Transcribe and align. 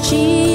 te 0.00 0.47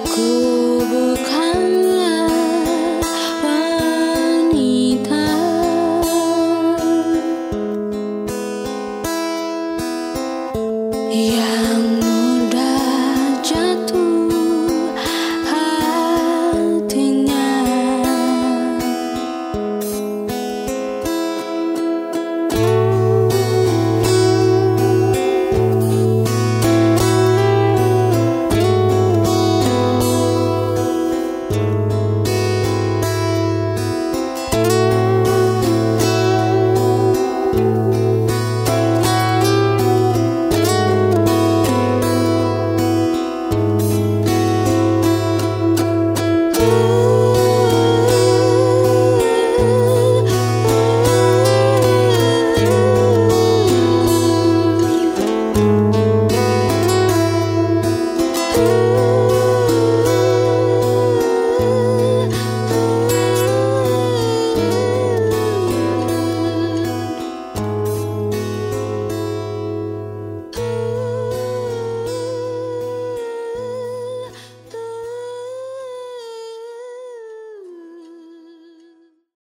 aku 0.00 0.29